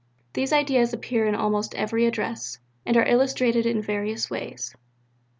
These 0.33 0.51
ideas 0.51 0.93
appear 0.93 1.27
in 1.27 1.35
almost 1.35 1.75
every 1.75 2.07
Address, 2.07 2.57
and 2.87 2.97
are 2.97 3.05
illustrated 3.05 3.67
in 3.67 3.83
various 3.83 4.31
ways. 4.31 4.73